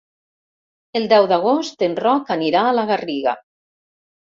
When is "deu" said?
1.11-1.27